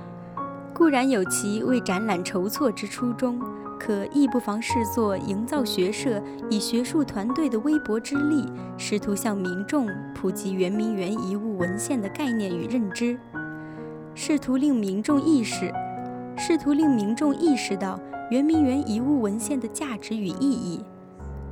[0.73, 3.41] 固然有其为展览筹措之初衷，
[3.77, 8.45] 可亦不妨视作营造学社以学术团队的微薄之力，
[8.77, 13.19] 试图向民众普及圆明园遗物文献的概念与认知，
[14.15, 15.73] 试图令民众意识，
[16.37, 17.99] 试图令民众意识到。
[18.29, 20.83] 圆明园遗物文献的价值与意义。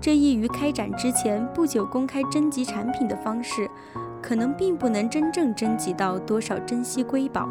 [0.01, 3.65] 这一于开展之前不久公开征集产品的方式，
[4.21, 7.47] 可能并不能真正征集到多少珍稀瑰宝。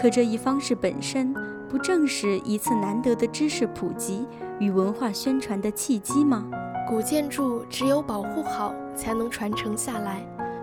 [0.00, 1.32] 可这一方式本身，
[1.68, 4.26] 不正是一次难得的知识普及
[4.58, 6.44] 与文化宣传的契机吗？
[6.88, 10.16] 古建筑只有保护好，才能传承下来；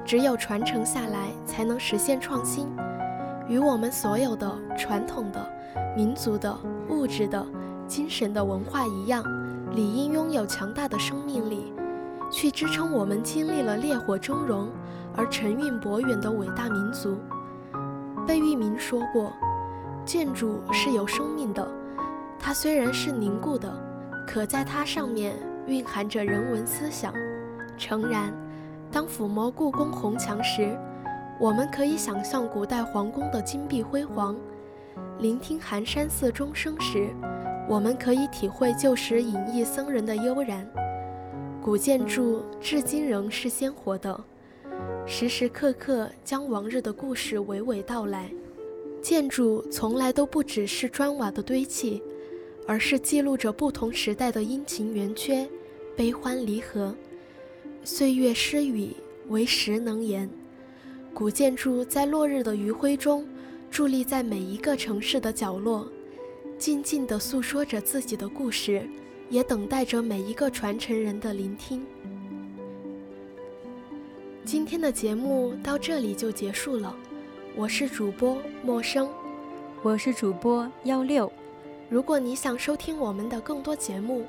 [0.06, 2.68] 只有传承下来，才能实现创新。
[3.48, 5.50] 与我们所有的传统的、
[5.96, 6.56] 民族的、
[6.90, 7.46] 物质的、
[7.88, 9.24] 精神的文化一样，
[9.72, 11.74] 理应拥有强大的生命力，
[12.30, 14.68] 去支撑我们经历了烈火峥嵘
[15.16, 17.18] 而沉韵博远的伟大民族。
[18.28, 19.32] 贝聿铭说过
[20.04, 21.66] ：“建筑是有生命的，
[22.38, 23.72] 它虽然是凝固的，
[24.28, 25.34] 可在它上面
[25.68, 27.14] 蕴含着人文思想。”
[27.78, 28.34] 诚然，
[28.92, 30.78] 当抚摸故宫红墙时，
[31.40, 34.34] 我们可以想象古代皇宫的金碧辉煌；
[35.20, 37.10] 聆听寒山寺钟声时，
[37.68, 40.70] 我们可以体会旧时隐逸僧人的悠然。
[41.62, 44.24] 古建筑至今仍是鲜活的。
[45.08, 48.30] 时时刻刻将往日的故事娓娓道来。
[49.02, 52.02] 建筑从来都不只是砖瓦的堆砌，
[52.68, 55.48] 而是记录着不同时代的阴晴圆缺、
[55.96, 56.96] 悲欢离合。
[57.84, 58.96] 岁月诗语，
[59.28, 60.30] 唯时能言。
[61.14, 63.28] 古建筑在落日的余晖中，
[63.72, 65.88] 伫立在每一个城市的角落，
[66.58, 68.88] 静静地诉说着自己的故事，
[69.30, 71.86] 也等待着每一个传承人的聆听。
[74.46, 76.96] 今天的节目到这里就结束了，
[77.56, 79.10] 我是主播陌生，
[79.82, 81.32] 我是主播幺六。
[81.90, 84.26] 如果你想收听我们的更多节目，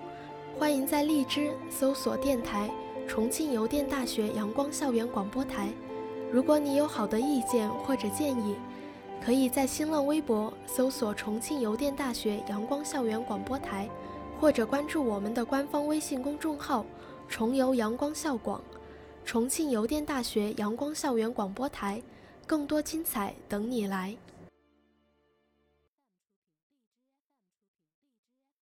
[0.59, 2.71] 欢迎在荔枝搜索电台
[3.07, 5.69] 重庆邮电大学阳光校园广播台。
[6.33, 8.57] 如果你有好的意见或者建议，
[9.25, 13.89] 可以在新浪微博搜索重庆邮电大学阳光校园广播台，
[14.41, 16.87] 或者关注我们的官方微信公众号
[17.29, 18.63] “重邮阳光校广”。
[19.25, 22.01] 重庆邮电大学阳光校园广播台，
[22.47, 24.17] 更多精彩等你来。